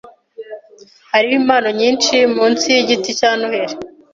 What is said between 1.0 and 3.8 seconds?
Hariho impano nyinshi munsi yigiti cya Noheri.